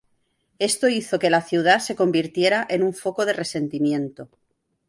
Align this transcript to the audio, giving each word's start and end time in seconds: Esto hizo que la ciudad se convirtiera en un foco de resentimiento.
Esto 0.57 0.89
hizo 0.89 1.19
que 1.19 1.29
la 1.29 1.43
ciudad 1.43 1.77
se 1.77 1.95
convirtiera 1.95 2.65
en 2.67 2.81
un 2.81 2.91
foco 2.95 3.23
de 3.23 3.33
resentimiento. 3.33 4.29